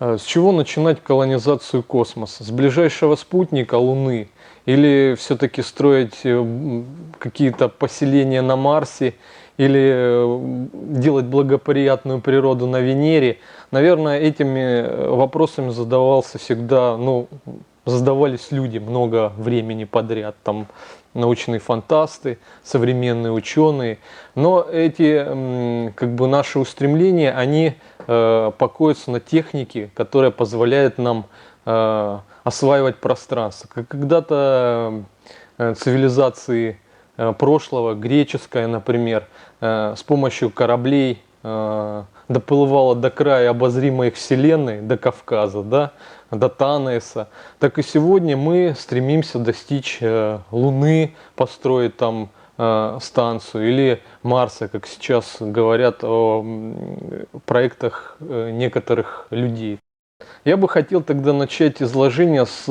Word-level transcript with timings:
Э, 0.00 0.16
с 0.18 0.24
чего 0.24 0.50
начинать 0.50 1.00
колонизацию 1.02 1.82
космоса? 1.82 2.42
С 2.42 2.50
ближайшего 2.50 3.14
спутника 3.14 3.76
Луны? 3.76 4.28
Или 4.66 5.14
все-таки 5.18 5.62
строить 5.62 6.20
э, 6.24 6.82
какие-то 7.18 7.68
поселения 7.68 8.42
на 8.42 8.56
Марсе? 8.56 9.14
Или 9.58 9.92
э, 9.92 10.66
делать 10.72 11.26
благоприятную 11.26 12.20
природу 12.20 12.66
на 12.66 12.80
Венере? 12.80 13.38
Наверное, 13.70 14.18
этими 14.18 15.08
вопросами 15.14 15.68
задавался 15.68 16.38
всегда, 16.38 16.96
ну, 16.96 17.28
задавались 17.84 18.50
люди 18.50 18.78
много 18.78 19.32
времени 19.36 19.84
подряд. 19.84 20.34
Там 20.42 20.66
научные 21.14 21.60
фантасты, 21.60 22.38
современные 22.62 23.32
ученые. 23.32 23.98
Но 24.34 24.62
эти 24.62 25.92
как 25.94 26.14
бы 26.14 26.28
наши 26.28 26.58
устремления, 26.58 27.32
они 27.32 27.74
э, 28.06 28.52
покоятся 28.56 29.10
на 29.10 29.20
технике, 29.20 29.90
которая 29.94 30.30
позволяет 30.30 30.98
нам 30.98 31.26
э, 31.66 32.18
осваивать 32.44 32.98
пространство. 32.98 33.68
Как 33.72 33.88
когда-то 33.88 35.02
э, 35.58 35.74
цивилизации 35.74 36.78
прошлого, 37.38 37.94
греческая, 37.94 38.66
например, 38.66 39.26
с 39.60 40.02
помощью 40.06 40.48
кораблей 40.48 41.22
доплывала 42.30 42.94
до 42.94 43.10
края 43.10 43.50
обозримой 43.50 44.12
Вселенной, 44.12 44.80
до 44.80 44.96
Кавказа, 44.96 45.62
да, 45.62 45.92
до 46.30 46.48
Танеса, 46.48 47.28
так 47.58 47.78
и 47.78 47.82
сегодня 47.82 48.36
мы 48.36 48.74
стремимся 48.78 49.40
достичь 49.40 49.98
э, 50.00 50.38
Луны, 50.52 51.16
построить 51.34 51.96
там 51.96 52.30
э, 52.56 52.98
станцию 53.02 53.68
или 53.68 54.02
Марса, 54.22 54.68
как 54.68 54.86
сейчас 54.86 55.38
говорят 55.40 56.04
о 56.04 56.44
проектах 57.46 58.16
э, 58.20 58.50
некоторых 58.52 59.26
людей. 59.30 59.80
Я 60.44 60.56
бы 60.56 60.68
хотел 60.68 61.02
тогда 61.02 61.32
начать 61.32 61.82
изложение 61.82 62.46
с 62.46 62.64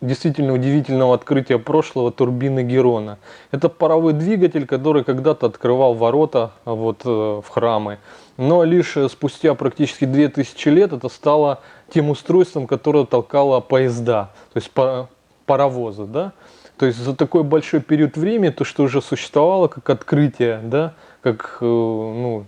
действительно 0.00 0.54
удивительного 0.54 1.14
открытия 1.14 1.58
прошлого 1.58 2.10
турбины 2.10 2.64
Герона. 2.64 3.18
Это 3.50 3.68
паровой 3.68 4.14
двигатель, 4.14 4.66
который 4.66 5.04
когда-то 5.04 5.46
открывал 5.46 5.94
ворота 5.94 6.52
вот, 6.64 7.04
в 7.04 7.44
храмы. 7.48 7.98
Но 8.36 8.64
лишь 8.64 8.96
спустя 9.10 9.54
практически 9.54 10.04
2000 10.04 10.68
лет 10.68 10.92
это 10.92 11.08
стало 11.08 11.60
тем 11.92 12.10
устройством, 12.10 12.66
которое 12.66 13.04
толкало 13.04 13.60
поезда, 13.60 14.30
то 14.52 14.58
есть 14.58 14.70
паровозы, 15.46 16.04
да. 16.04 16.32
То 16.78 16.86
есть 16.86 16.98
за 16.98 17.14
такой 17.14 17.44
большой 17.44 17.80
период 17.80 18.16
времени 18.16 18.50
то, 18.50 18.64
что 18.64 18.82
уже 18.82 19.02
существовало 19.02 19.68
как 19.68 19.88
открытие, 19.90 20.60
да, 20.64 20.94
как 21.20 21.58
э, 21.60 21.64
ну, 21.64 22.46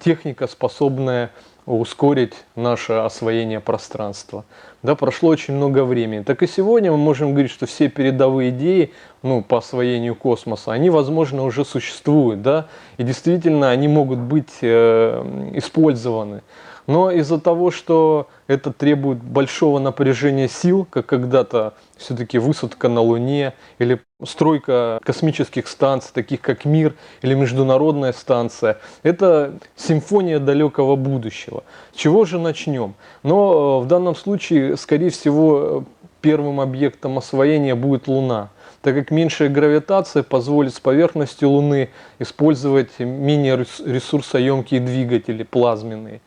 техника, 0.00 0.46
способная 0.48 1.30
ускорить 1.74 2.34
наше 2.56 2.94
освоение 2.94 3.60
пространства. 3.60 4.44
Да, 4.82 4.94
прошло 4.94 5.28
очень 5.30 5.54
много 5.54 5.84
времени. 5.84 6.22
Так 6.22 6.42
и 6.42 6.46
сегодня 6.46 6.90
мы 6.90 6.96
можем 6.96 7.32
говорить, 7.32 7.50
что 7.50 7.66
все 7.66 7.88
передовые 7.88 8.50
идеи 8.50 8.92
ну, 9.22 9.42
по 9.42 9.58
освоению 9.58 10.14
космоса, 10.14 10.72
они, 10.72 10.90
возможно, 10.90 11.44
уже 11.44 11.64
существуют, 11.64 12.42
да, 12.42 12.68
и 12.96 13.02
действительно 13.02 13.70
они 13.70 13.88
могут 13.88 14.18
быть 14.18 14.58
э, 14.62 15.50
использованы. 15.54 16.42
Но 16.90 17.12
из-за 17.12 17.38
того, 17.38 17.70
что 17.70 18.26
это 18.48 18.72
требует 18.72 19.22
большого 19.22 19.78
напряжения 19.78 20.48
сил, 20.48 20.84
как 20.90 21.06
когда-то 21.06 21.74
все-таки 21.96 22.38
высадка 22.38 22.88
на 22.88 23.00
Луне 23.00 23.52
или 23.78 24.00
стройка 24.24 24.98
космических 25.04 25.68
станций, 25.68 26.10
таких 26.12 26.40
как 26.40 26.64
Мир 26.64 26.96
или 27.22 27.34
Международная 27.34 28.12
станция, 28.12 28.80
это 29.04 29.54
симфония 29.76 30.40
далекого 30.40 30.96
будущего. 30.96 31.62
Чего 31.94 32.24
же 32.24 32.40
начнем? 32.40 32.94
Но 33.22 33.82
э, 33.82 33.84
в 33.84 33.86
данном 33.86 34.16
случае, 34.16 34.76
скорее 34.76 35.10
всего, 35.10 35.84
первым 36.20 36.58
объектом 36.58 37.18
освоения 37.18 37.76
будет 37.76 38.08
Луна 38.08 38.50
так 38.82 38.94
как 38.94 39.10
меньшая 39.10 39.50
гравитация 39.50 40.22
позволит 40.22 40.74
с 40.74 40.80
поверхности 40.80 41.44
Луны 41.44 41.90
использовать 42.18 42.98
менее 42.98 43.66
ресурсоемкие 43.84 44.80
двигатели 44.80 45.42
плазменные. 45.42 46.22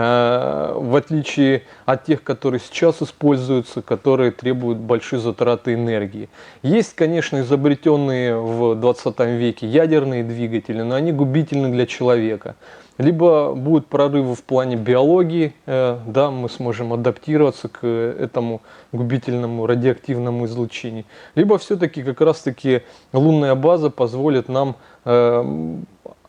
Э, 0.00 0.74
в 0.76 0.94
отличие 0.94 1.64
от 1.84 2.04
тех, 2.04 2.22
которые 2.22 2.60
сейчас 2.60 3.02
используются, 3.02 3.82
которые 3.82 4.30
требуют 4.30 4.78
большой 4.78 5.18
затраты 5.18 5.74
энергии. 5.74 6.28
Есть, 6.62 6.94
конечно, 6.94 7.40
изобретенные 7.40 8.36
в 8.36 8.76
20 8.76 9.18
веке 9.20 9.66
ядерные 9.66 10.22
двигатели, 10.22 10.82
но 10.82 10.94
они 10.94 11.10
губительны 11.10 11.70
для 11.70 11.84
человека. 11.86 12.54
Либо 12.98 13.54
будут 13.54 13.86
прорывы 13.88 14.36
в 14.36 14.42
плане 14.44 14.76
биологии, 14.76 15.52
э, 15.66 15.98
да, 16.06 16.30
мы 16.30 16.48
сможем 16.48 16.92
адаптироваться 16.92 17.68
к 17.68 17.84
этому 17.84 18.60
губительному 18.92 19.66
радиоактивному 19.66 20.46
излучению, 20.46 21.06
либо 21.34 21.58
все-таки 21.58 22.04
как 22.04 22.20
раз-таки 22.20 22.82
лунная 23.12 23.56
база 23.56 23.90
позволит 23.90 24.48
нам 24.48 24.76
э, 25.04 25.76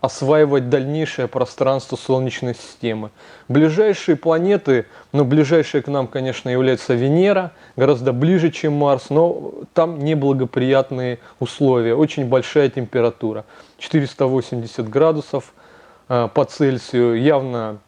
осваивать 0.01 0.69
дальнейшее 0.69 1.27
пространство 1.27 1.97
Солнечной 1.97 2.55
системы. 2.55 3.11
Ближайшие 3.49 4.15
планеты, 4.15 4.85
ну 5.11 5.25
ближайшая 5.25 5.81
к 5.81 5.87
нам, 5.87 6.07
конечно, 6.07 6.49
является 6.49 6.93
Венера, 6.93 7.51
гораздо 7.75 8.13
ближе, 8.13 8.49
чем 8.49 8.73
Марс, 8.73 9.09
но 9.09 9.53
там 9.73 9.99
неблагоприятные 9.99 11.19
условия, 11.39 11.95
очень 11.95 12.25
большая 12.25 12.69
температура, 12.69 13.43
480 13.77 14.89
градусов 14.89 15.53
э, 16.07 16.29
по 16.33 16.45
Цельсию, 16.45 17.21
явно 17.21 17.79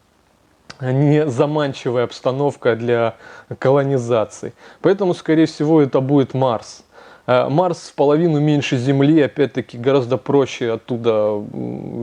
не 0.80 1.26
заманчивая 1.28 2.04
обстановка 2.04 2.76
для 2.76 3.16
колонизации. 3.58 4.52
Поэтому, 4.80 5.14
скорее 5.14 5.46
всего, 5.46 5.80
это 5.80 6.00
будет 6.00 6.34
Марс. 6.34 6.82
Э, 7.26 7.48
Марс 7.48 7.88
в 7.88 7.94
половину 7.94 8.40
меньше 8.40 8.76
Земли, 8.76 9.20
опять-таки 9.20 9.78
гораздо 9.78 10.16
проще 10.16 10.72
оттуда 10.72 11.42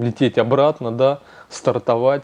лететь 0.02 0.38
обратно, 0.38 0.91
да, 0.91 1.19
стартовать. 1.50 2.24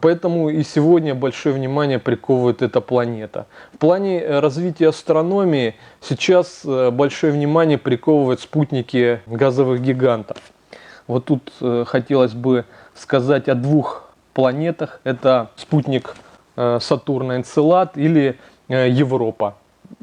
Поэтому 0.00 0.48
и 0.48 0.64
сегодня 0.64 1.14
большое 1.14 1.54
внимание 1.54 2.00
приковывает 2.00 2.60
эта 2.60 2.80
планета. 2.80 3.46
В 3.72 3.78
плане 3.78 4.20
э, 4.20 4.40
развития 4.40 4.88
астрономии 4.88 5.74
сейчас 6.00 6.62
э, 6.64 6.90
большое 6.90 7.32
внимание 7.32 7.78
приковывают 7.78 8.40
спутники 8.40 9.20
газовых 9.26 9.80
гигантов. 9.80 10.38
Вот 11.06 11.26
тут 11.26 11.52
хотелось 11.86 12.32
бы 12.32 12.64
сказать 12.96 13.48
о 13.48 13.54
двух 13.54 14.10
планетах. 14.34 15.00
Это 15.04 15.50
спутник 15.54 16.16
Сатурна 16.56 17.36
Энцелад 17.36 17.96
или 17.96 18.36
Европа 18.66 19.54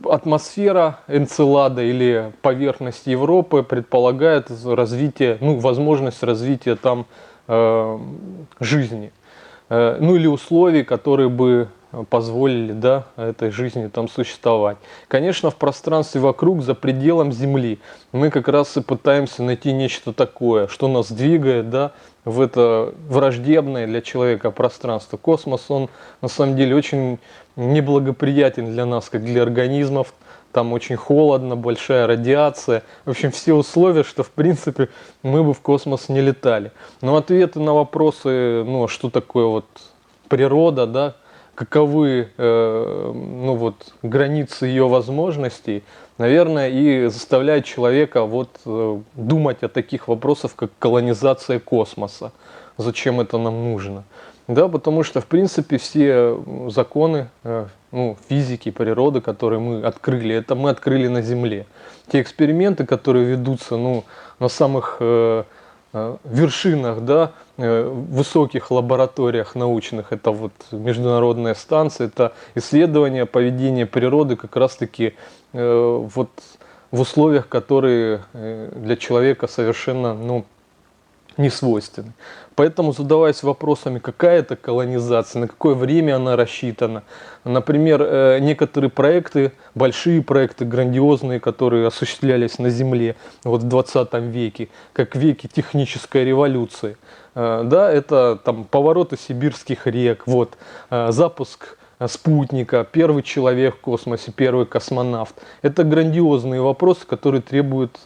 атмосфера 0.10 1.00
Энцелада 1.08 1.82
или 1.84 2.32
поверхность 2.42 3.08
Европы 3.08 3.64
предполагает 3.64 4.52
развитие, 4.66 5.38
ну, 5.42 5.60
возможность 5.60 6.24
развития 6.24 6.76
там 6.76 7.06
э, 7.48 8.00
жизни. 8.60 9.12
Э, 9.70 9.98
ну 10.00 10.16
или 10.16 10.28
условий, 10.28 10.84
которые 10.84 11.30
бы 11.30 11.70
позволили 12.10 12.74
да, 12.74 13.06
этой 13.18 13.52
жизни 13.52 13.88
там 13.88 14.08
существовать. 14.08 14.78
Конечно, 15.08 15.52
в 15.52 15.56
пространстве 15.56 16.22
вокруг, 16.22 16.64
за 16.64 16.74
пределом 16.74 17.32
Земли, 17.32 17.80
мы 18.12 18.30
как 18.30 18.48
раз 18.48 18.76
и 18.78 18.82
пытаемся 18.82 19.44
найти 19.44 19.72
нечто 19.72 20.12
такое, 20.14 20.68
что 20.68 20.88
нас 20.88 21.12
двигает 21.12 21.70
да, 21.70 21.92
в 22.26 22.42
это 22.42 22.94
враждебное 23.08 23.86
для 23.86 24.02
человека 24.02 24.50
пространство. 24.52 25.18
Космос, 25.18 25.66
он 25.70 25.90
на 26.22 26.28
самом 26.28 26.56
деле 26.56 26.76
очень 26.76 27.20
неблагоприятен 27.56 28.72
для 28.72 28.86
нас, 28.86 29.10
как 29.10 29.24
для 29.24 29.44
организмов. 29.44 30.14
Там 30.52 30.72
очень 30.72 30.96
холодно, 30.96 31.56
большая 31.56 32.06
радиация. 32.06 32.84
В 33.06 33.10
общем, 33.10 33.32
все 33.32 33.54
условия, 33.54 34.04
что 34.04 34.22
в 34.22 34.30
принципе 34.30 34.90
мы 35.24 35.44
бы 35.44 35.54
в 35.54 35.62
космос 35.62 36.10
не 36.10 36.22
летали. 36.22 36.72
Но 37.02 37.16
ответы 37.16 37.60
на 37.60 37.74
вопросы, 37.74 38.64
ну, 38.64 38.84
а 38.84 38.88
что 38.88 39.10
такое 39.10 39.46
вот 39.46 39.66
природа, 40.28 40.86
да, 40.86 41.16
каковы 41.56 42.30
э, 42.38 43.12
ну 43.14 43.56
вот, 43.56 43.94
границы 44.02 44.68
ее 44.68 44.88
возможностей, 44.88 45.84
наверное, 46.18 46.70
и 46.70 47.08
заставляет 47.08 47.66
человека 47.66 48.24
вот, 48.24 48.60
э, 48.66 49.00
думать 49.16 49.64
о 49.64 49.70
таких 49.70 50.08
вопросах, 50.08 50.56
как 50.56 50.72
колонизация 50.80 51.60
космоса. 51.60 52.32
Зачем 52.78 53.22
это 53.22 53.38
нам 53.38 53.72
нужно? 53.72 54.04
Да, 54.48 54.68
потому 54.68 55.04
что, 55.04 55.22
в 55.22 55.26
принципе, 55.26 55.78
все 55.78 56.38
законы 56.68 57.30
э, 57.44 57.68
ну, 57.92 58.18
физики, 58.28 58.72
природы, 58.72 59.22
которые 59.22 59.60
мы 59.60 59.84
открыли, 59.84 60.36
это 60.36 60.56
мы 60.56 60.70
открыли 60.70 61.08
на 61.08 61.22
Земле. 61.22 61.66
Те 62.12 62.22
эксперименты, 62.22 62.86
которые 62.86 63.26
ведутся 63.26 63.78
ну, 63.78 64.04
на 64.40 64.50
самых 64.50 64.98
э, 65.00 65.44
вершинах, 66.24 67.02
да, 67.02 67.32
э, 67.58 67.84
высоких 67.88 68.72
лабораториях 68.72 69.56
научных, 69.56 70.12
это 70.12 70.32
вот 70.32 70.54
международная 70.72 71.54
станция, 71.54 72.08
это 72.08 72.34
исследование 72.56 73.26
поведения 73.26 73.86
природы 73.86 74.36
как 74.36 74.56
раз-таки 74.56 75.14
э, 75.54 76.08
вот 76.14 76.30
в 76.92 77.00
условиях, 77.00 77.48
которые 77.48 78.22
э, 78.34 78.72
для 78.76 78.96
человека 78.96 79.48
совершенно 79.48 80.14
ну, 80.14 80.46
не 81.38 81.50
свойственны. 81.50 82.14
Поэтому 82.56 82.94
задаваясь 82.94 83.44
вопросами, 83.44 84.00
какая 84.00 84.40
это 84.40 84.56
колонизация, 84.56 85.40
на 85.42 85.48
какое 85.48 85.76
время 85.76 86.16
она 86.16 86.36
рассчитана. 86.36 87.04
Например, 87.44 88.02
э, 88.02 88.40
некоторые 88.40 88.90
проекты, 88.92 89.52
большие 89.74 90.22
проекты, 90.22 90.66
грандиозные, 90.66 91.40
которые 91.40 91.88
осуществлялись 91.88 92.60
на 92.60 92.70
Земле 92.70 93.16
вот 93.44 93.64
в 93.64 93.68
20 93.68 94.14
веке, 94.14 94.70
как 94.94 95.16
веке 95.16 95.48
технической 95.48 96.24
революции. 96.24 96.98
Э, 97.36 97.64
да, 97.66 97.92
это 97.92 98.40
там 98.44 98.66
повороты 98.66 99.18
сибирских 99.18 99.88
рек, 99.88 100.24
вот, 100.28 100.58
э, 100.90 101.12
запуск 101.12 101.78
спутника, 102.08 102.88
первый 102.90 103.24
человек 103.24 103.76
в 103.76 103.80
космосе, 103.80 104.32
первый 104.32 104.66
космонавт. 104.66 105.36
Это 105.62 105.84
грандиозные 105.84 106.62
вопросы, 106.62 107.06
которые 107.06 107.42
требуют 107.42 108.00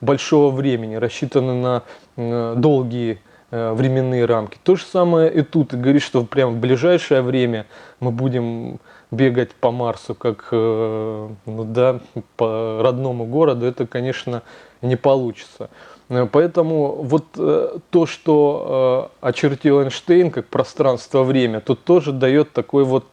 большого 0.00 0.50
времени, 0.50 0.94
рассчитаны 0.96 1.82
на 2.16 2.54
долгие 2.54 3.14
Э, 3.14 3.33
временные 3.54 4.24
рамки. 4.24 4.58
То 4.62 4.76
же 4.76 4.84
самое 4.84 5.32
и 5.32 5.42
тут. 5.42 5.70
Ты 5.70 5.76
говоришь, 5.76 6.02
что 6.02 6.24
прямо 6.24 6.52
в 6.52 6.58
ближайшее 6.58 7.22
время 7.22 7.66
мы 8.00 8.10
будем 8.10 8.80
бегать 9.10 9.52
по 9.52 9.70
Марсу, 9.70 10.14
как 10.14 10.48
э, 10.50 11.28
ну, 11.46 11.64
да, 11.64 12.00
по 12.36 12.80
родному 12.82 13.26
городу, 13.26 13.64
это, 13.64 13.86
конечно, 13.86 14.42
не 14.82 14.96
получится. 14.96 15.70
Э, 16.08 16.26
поэтому 16.30 16.94
вот 17.02 17.26
то, 17.32 18.06
что 18.06 19.12
очертил 19.20 19.82
Эйнштейн 19.82 20.30
как 20.30 20.46
пространство-время, 20.46 21.60
тут 21.60 21.84
тоже 21.84 22.12
дает 22.12 22.52
такой 22.52 22.84
вот, 22.84 23.06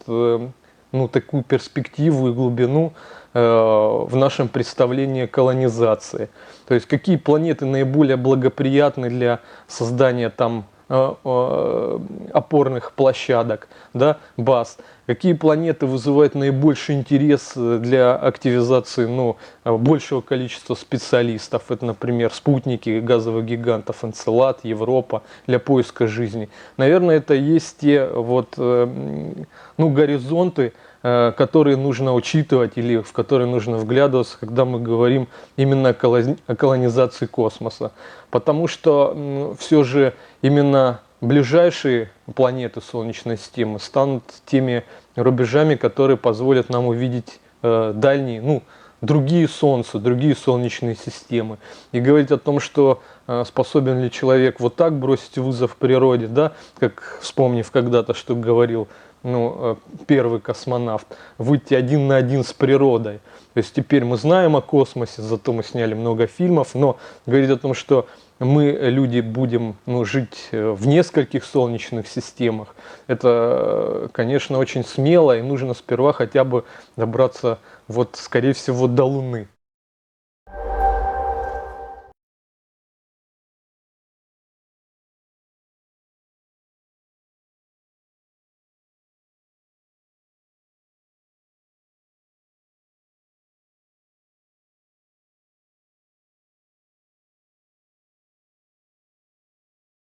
ну, 0.92 1.08
такую 1.08 1.44
перспективу 1.44 2.30
и 2.30 2.34
глубину 2.34 2.94
в 3.34 4.10
нашем 4.12 4.50
представлении 4.50 5.26
колонизации. 5.26 6.30
То 6.68 6.76
есть 6.76 6.86
какие 6.88 7.16
планеты 7.18 7.66
наиболее 7.66 8.18
благоприятны 8.18 9.10
для 9.10 9.40
создания 9.68 10.30
там 10.30 10.66
э, 10.90 11.14
э, 11.24 12.00
опорных 12.34 12.94
площадок, 12.94 13.68
да, 13.94 14.18
баз. 14.38 14.78
Какие 15.08 15.34
планеты 15.34 15.86
вызывают 15.86 16.36
наибольший 16.36 16.96
интерес 16.96 17.54
для 17.56 18.16
активизации 18.16 19.06
ну, 19.06 19.38
большего 19.66 20.22
количества 20.22 20.76
специалистов. 20.76 21.64
Это, 21.70 21.86
например, 21.86 22.32
спутники 22.34 23.00
газовых 23.00 23.46
гигантов 23.46 24.06
Энцелад, 24.06 24.60
Европа 24.64 25.24
для 25.48 25.60
поиска 25.60 26.08
жизни. 26.08 26.50
Наверное, 26.78 27.18
это 27.18 27.34
есть 27.34 27.80
те 27.80 28.06
вот, 28.06 28.54
э, 28.58 29.34
ну, 29.78 29.90
горизонты, 29.90 30.74
Э, 31.04 31.32
которые 31.36 31.78
нужно 31.78 32.14
учитывать 32.14 32.74
или 32.76 32.98
в 32.98 33.12
которые 33.12 33.48
нужно 33.48 33.78
вглядываться, 33.78 34.38
когда 34.40 34.66
мы 34.66 34.80
говорим 34.80 35.28
именно 35.58 35.90
о 35.90 36.56
колонизации 36.56 37.26
космоса. 37.26 37.92
Потому 38.30 38.68
что 38.68 39.56
все 39.58 39.82
же 39.84 40.14
именно 40.44 41.00
ближайшие 41.22 42.10
планеты 42.36 42.82
Солнечной 42.82 43.38
системы 43.38 43.80
станут 43.80 44.24
теми 44.46 44.84
рубежами, 45.16 45.76
которые 45.76 46.18
позволят 46.18 46.70
нам 46.70 46.88
увидеть 46.88 47.40
э, 47.62 47.94
дальние, 47.96 48.42
ну, 48.42 48.64
другие 49.02 49.48
Солнца, 49.48 50.00
другие 50.00 50.36
солнечные 50.36 50.96
системы. 50.96 51.58
И 51.92 52.00
говорить 52.00 52.32
о 52.32 52.38
том, 52.38 52.60
что 52.60 53.02
э, 53.28 53.44
способен 53.46 54.02
ли 54.02 54.12
человек 54.12 54.60
вот 54.60 54.76
так 54.76 54.98
бросить 54.98 55.38
вызов 55.38 55.76
природе, 55.76 56.28
да, 56.28 56.54
как 56.80 57.20
вспомнив 57.22 57.70
когда-то, 57.72 58.14
что 58.14 58.36
говорил 58.36 58.88
ну, 59.24 59.56
э, 59.60 59.76
первый 60.08 60.40
космонавт, 60.40 61.08
выйти 61.38 61.74
один 61.74 62.08
на 62.08 62.18
один 62.18 62.44
с 62.44 62.54
природой. 62.54 63.20
То 63.54 63.58
есть 63.58 63.74
теперь 63.74 64.06
мы 64.06 64.18
знаем 64.18 64.56
о 64.56 64.62
космосе, 64.62 65.22
зато 65.22 65.52
мы 65.52 65.64
сняли 65.64 65.94
много 65.94 66.26
фильмов, 66.28 66.74
но 66.74 66.98
говорить 67.26 67.50
о 67.50 67.58
том, 67.58 67.74
что 67.74 68.08
мы, 68.42 68.72
люди, 68.72 69.20
будем 69.20 69.76
ну, 69.86 70.04
жить 70.04 70.50
э, 70.52 70.72
в 70.72 70.88
нескольких 70.88 71.46
солнечных 71.46 72.08
системах, 72.08 72.76
это, 73.06 74.10
конечно, 74.14 74.58
очень 74.58 74.84
смело, 74.84 75.38
и 75.38 75.42
нужно 75.42 75.76
сперва 75.76 76.12
хотя 76.12 76.44
бы 76.44 76.66
добраться, 76.98 77.60
вот, 77.88 78.16
скорее 78.16 78.54
всего, 78.54 78.88
до 78.88 79.06
Луны. 79.06 79.48